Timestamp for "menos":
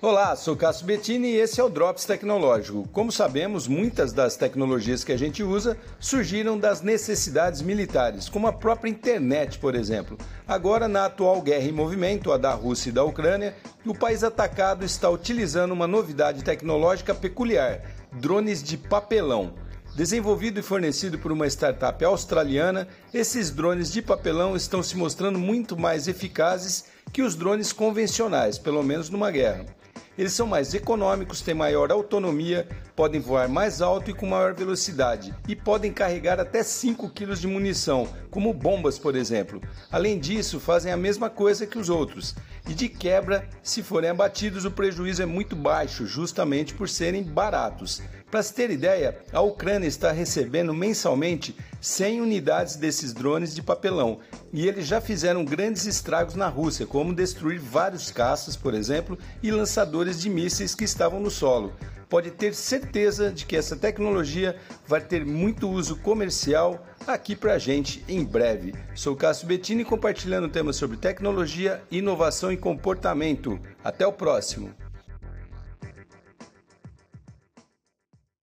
28.84-29.10